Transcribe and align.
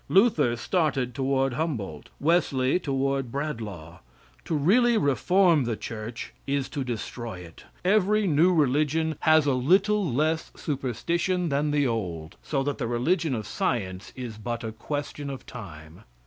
Luther 0.09 0.55
started 0.55 1.13
toward 1.13 1.53
Humboldt, 1.53 2.09
Wesley 2.19 2.79
toward 2.79 3.31
Bradlaugh. 3.31 3.99
To 4.45 4.55
really 4.55 4.97
reform 4.97 5.65
the 5.65 5.77
church 5.77 6.33
is 6.47 6.67
to 6.69 6.83
destroy 6.83 7.41
it. 7.41 7.65
Every 7.85 8.25
new 8.25 8.51
religion 8.51 9.15
has 9.19 9.45
a 9.45 9.53
little 9.53 10.11
less 10.11 10.49
superstition 10.55 11.49
than 11.49 11.69
the 11.69 11.85
old, 11.85 12.35
so 12.41 12.63
that 12.63 12.79
the 12.79 12.87
religion 12.87 13.35
of 13.35 13.45
science 13.45 14.11
is 14.15 14.39
but 14.39 14.63
a 14.63 14.71
question 14.71 15.29
of 15.29 15.45
time. 15.45 16.01